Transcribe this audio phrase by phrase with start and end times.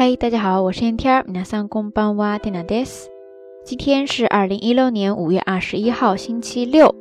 [0.00, 1.24] 嗨，大家好，我是天天。
[1.24, 3.08] 皆さんこんばんは、テナです。
[3.64, 6.94] 今天是二零一六年五月二十一号，星期六。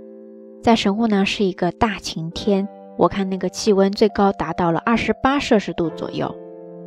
[0.64, 2.68] 在神户呢，是一个大晴天。
[2.98, 6.34] 我看那个气温最高达到了二十八摄氏度左右。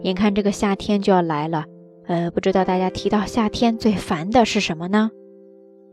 [0.03, 1.65] 眼看这个夏天就要来了，
[2.07, 5.11] 呃，不知道大家提到夏天最烦的是什么呢？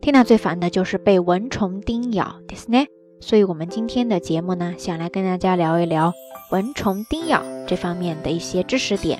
[0.01, 2.87] 天娜最烦的就是被蚊虫叮咬，对不对？
[3.21, 6.13] 所以，我们今天的节目呢，想来跟大家聊一聊
[6.51, 9.19] 蚊虫叮咬这方面的一些知识点。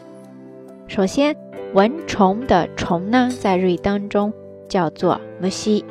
[0.90, 1.36] 首先，
[1.72, 4.32] 蚊虫的虫呢，在日语当中
[4.68, 5.84] 叫做“木西”，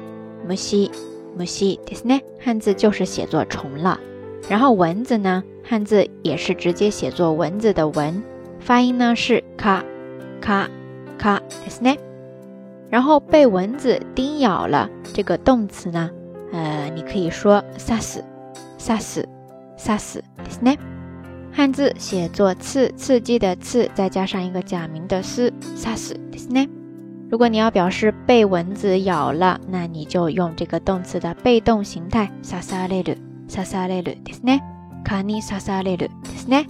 [0.45, 0.91] 木西，
[1.37, 2.21] 木西，对不对？
[2.37, 3.97] 汉字就是写作虫了。
[4.49, 8.21] 然后蚊子呢，汉字也是直接写作蚊子的蚊，
[8.59, 9.85] 发音呢是卡
[10.41, 10.69] 卡
[11.17, 11.97] 卡，对不对？
[12.89, 16.11] 然后被蚊子叮咬了，这个动词呢，
[16.51, 18.21] 呃，你可以说“杀死
[18.77, 19.25] ”，“杀死
[19.77, 20.77] ”，“杀死”，对不对？
[21.58, 26.68] 汉字写作刺，刺激的刺，再加上一个假名的斯，杀死，ですね。
[27.30, 33.16] 如果你要表示被蚊子咬了，那你就用这个动词的被动形态，刺される，
[33.48, 34.60] 刺されるですね。
[35.04, 36.66] 蚊に刺されるですね。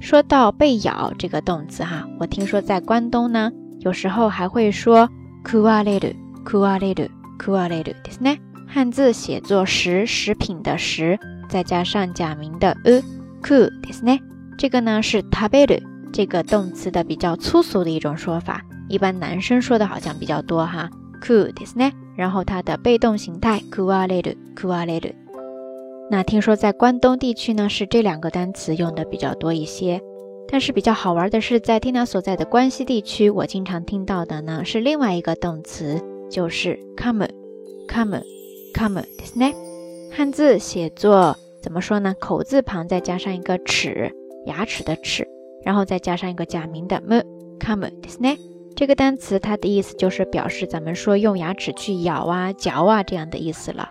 [0.00, 5.08] 说到被咬这个动词哈，我听说在关东呢，有时候还会说
[5.44, 8.38] 食われる，食われる，食われるですね。
[8.66, 13.02] 汉字写作食，食品的食，再加上假名的う。
[13.42, 14.20] cool ですね，
[14.58, 15.82] 这个呢是食べる
[16.12, 20.88] 这个动词的比较粗俗的一种说法，一般男生说的好像比较多哈。
[21.22, 25.14] cool ですね，然后它的被动形态食われる、食われる。
[26.10, 30.00] 那听说在关东地区呢是这两个单词用的比较多一些，
[30.48, 39.54] 但是比较好玩的是在 Tina 所在的关西地区，我经常听到的呢是另外一个动词，就是 come、come、come ですね，
[40.12, 41.36] 汉字写作。
[41.62, 42.14] 怎么说呢？
[42.20, 44.12] 口字旁再加上一个齿，
[44.46, 45.26] 牙齿的齿，
[45.64, 48.38] 然后再加上一个假名的 m，come，ですね。
[48.76, 53.90] 这个单词它的意思就是表示咱们说用牙齿去咬啊、嚼啊这样的意思了。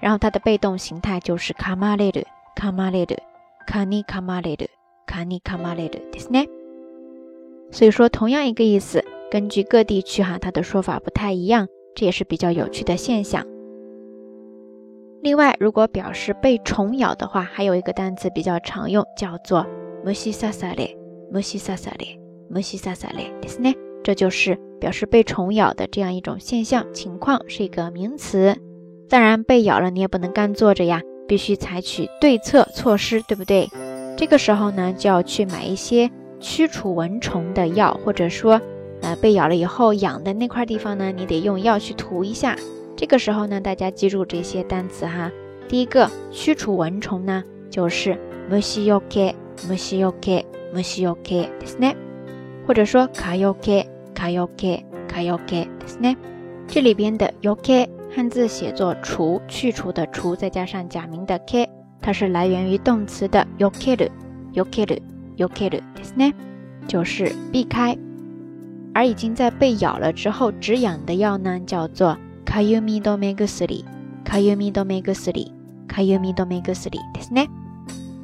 [0.00, 2.24] 然后它的被动形态就是噛まれる、
[2.56, 3.18] 噛まれる、
[3.68, 4.68] 噛に噛まれる、
[5.06, 6.48] 噛に噛まれるですね。
[7.70, 13.46] 所以说同样一个意思，根据各地区哈，它的说法不太一样，这也是比较有趣的现象。
[15.22, 19.66] 另外，如果表示被虫咬的话，还有一个单词比较常用，叫做“
[20.04, 20.96] ムシササレ”，
[21.32, 22.18] ムシササレ，
[22.50, 23.76] ムシササレ，ですね。
[24.02, 28.56] 这就是表示被虫咬的这样一种现象情况，是一个名词。
[29.08, 33.68] 当然，被咬了你也不能干坐着呀，必须采取对策措施，对不对？
[34.16, 36.10] 这个时候呢，就要去买一些
[36.40, 38.60] 驱除蚊虫的药，或者说，
[39.02, 42.56] 呃，被咬了以后痒的那块地方呢，你得用药去涂一下。
[42.96, 45.30] 这个时候呢，大家记住这些单词哈。
[45.68, 48.18] 第一个驱除蚊虫呢，就是
[48.50, 49.34] ムシヨケ、
[49.66, 50.44] ムシヨケ、
[50.74, 51.96] ムシヨケですね。
[52.66, 56.16] 或者说カヨケ、カヨケ、カヨケですね。
[56.68, 61.68] 这里边的ヨケ汉字写作除，去除的除，再加上假名的ケ，
[62.00, 64.10] 它是来源于动词的ヨケル、
[64.54, 65.00] ヨケル、
[65.38, 66.34] ヨケルですね，
[66.86, 67.96] 就是避开。
[68.94, 72.16] 而已经在被咬了之后止痒的药呢，叫做。
[72.46, 73.84] かゆみ止め薬、
[74.24, 75.52] かゆみ止め薬、
[75.88, 77.48] かゆみ止め薬ですね。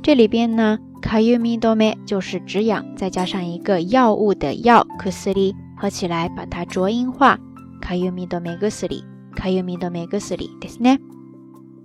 [0.02, 7.38] 这里边呢，かゆみ止め就是止痒，再加上一个药物的药薬，合起来把它浊音化，
[7.80, 9.04] かゆみ止め薬、
[9.34, 10.98] かゆみ止め薬ですね。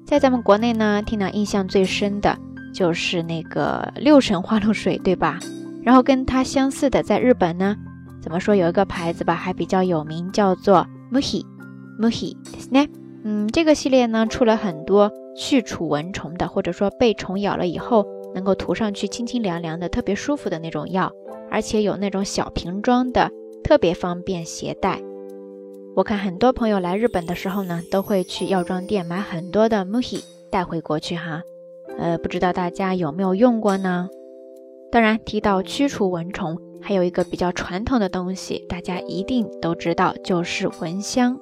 [0.05, 2.37] 在咱们国内呢，听到印象最深的
[2.73, 5.39] 就是那个六神花露水，对吧？
[5.83, 7.75] 然后跟它相似的，在日本呢，
[8.21, 11.45] 怎么说有一个牌子吧，还比较有名，叫做 Muhi。
[11.99, 12.89] Muhi ですね。
[13.23, 21.11] 嗯，这个系列呢出了很多去除蚊虫的，或者说被虫咬了以后能够涂上去清清凉凉的，特别舒服的那种药，
[21.49, 23.31] 而且有那种小瓶装的，
[23.63, 25.01] 特别方便携带。
[25.95, 31.43] 我看很多朋友来日本的时候呢，都会去药妆店买很多的 Muhi 带回国去哈。
[31.99, 34.09] 呃，不知道大家有没有用过呢？
[34.91, 41.39] 当然，提到驱除蚊虫，还有一个比较传统的东西，大家一定都知道，就是蚊香。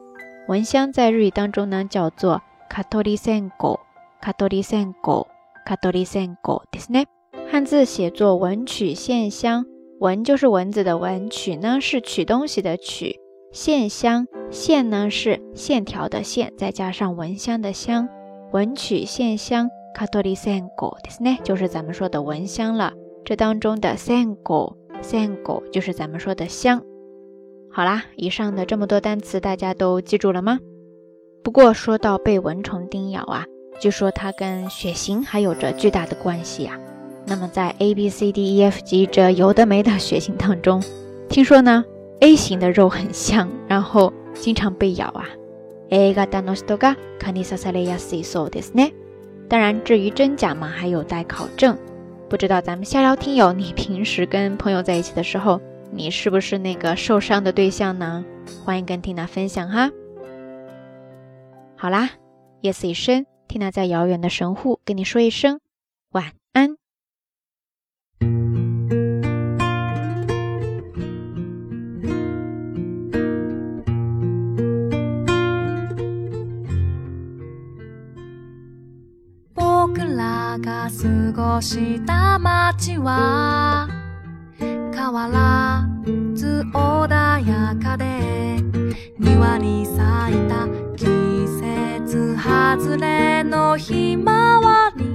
[0.47, 3.79] 蚊香在日语当中呢叫做カトリセンゴ，
[4.21, 5.27] カトリセンゴ，
[5.65, 7.05] カトリセンゴですね。
[7.51, 9.65] 汉字写作文曲线香，
[9.99, 13.19] 文就是蚊子的文，曲呢是取东西的取，
[13.51, 18.07] 线香线呢是线条的线，再加上蚊香的香，
[18.51, 22.93] 文曲线香カトリセンゴですね，就是咱们说的蚊香了。
[23.23, 26.81] 这当中的センゴ，センゴ就是咱们说的香。
[27.75, 30.59] 好啦，以上的这么多单词大家都记住了吗？
[31.43, 33.45] 不过说到被蚊虫叮咬啊，
[33.79, 36.79] 据说它跟血型还有着巨大的关系呀。
[37.25, 40.83] 那么在 A B C D E F G 这有的没的血型当中，
[41.29, 41.85] 听说呢，
[42.19, 45.29] A 型的肉很香，然后经常被咬啊。
[45.89, 48.93] A 型の人が蚊に刺されやすいそうですね。
[49.47, 51.77] 当然，至于真假嘛，还有待考证。
[52.29, 55.59] 不知道咱们下聊听友，你平时跟朋友在一起的时候，
[55.91, 58.23] 你是不是那个受伤的对象呢？
[58.63, 59.91] 欢迎跟缇娜分享哈。
[61.75, 62.11] 好啦，
[62.61, 65.59] 夜色已深，缇娜在遥远的神户跟你说一声
[66.11, 66.77] 晚安。
[80.61, 83.94] が過ごした街は変
[85.10, 85.86] わら
[86.34, 88.60] ず穏やかで
[89.18, 89.96] 庭に咲
[90.32, 90.66] いた
[90.96, 91.06] 季
[92.06, 95.06] 節外れのひまわり。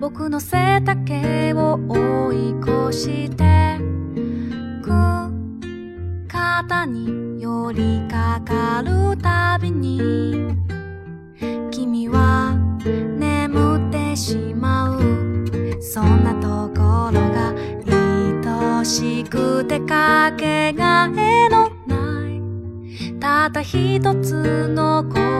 [0.00, 3.78] 僕の背丈を追い越して
[4.82, 4.88] く
[6.26, 10.56] 肩に寄りかかるたびに
[11.70, 12.56] 君は
[13.18, 15.00] 眠ってしまう。
[15.82, 16.39] そんな
[18.80, 22.40] 愛しくてかけがえのない。
[23.20, 25.39] ただ一つの声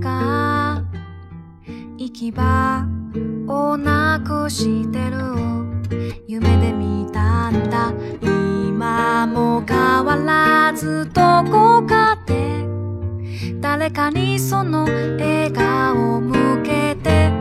[0.00, 0.82] が
[1.96, 2.86] 行き場
[3.46, 5.18] をなくしてる
[6.26, 7.92] 夢で見たんだ。
[8.22, 12.66] 今も変わらずどこかで。
[13.60, 17.31] 誰かにその笑顔を向けて。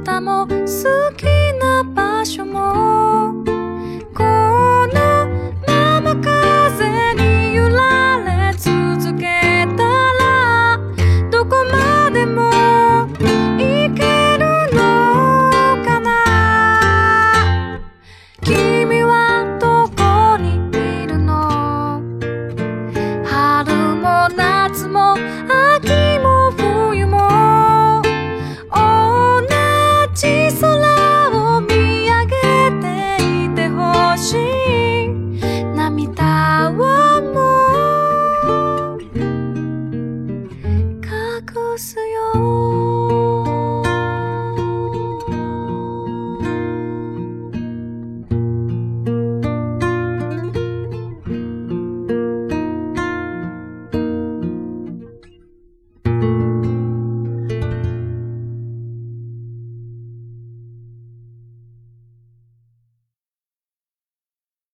[0.00, 1.24] 歌も好き
[1.60, 2.89] な場所も